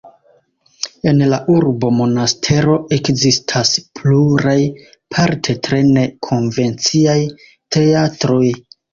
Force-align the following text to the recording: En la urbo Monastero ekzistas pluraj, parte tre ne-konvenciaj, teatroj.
En 1.09 1.19
la 1.31 1.37
urbo 1.55 1.89
Monastero 1.97 2.77
ekzistas 2.95 3.73
pluraj, 3.99 4.55
parte 5.15 5.55
tre 5.67 5.81
ne-konvenciaj, 5.89 7.19
teatroj. 7.77 8.49